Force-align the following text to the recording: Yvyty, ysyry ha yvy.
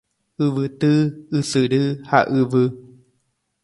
Yvyty, 0.45 0.95
ysyry 1.39 1.83
ha 2.09 2.19
yvy. 2.39 2.65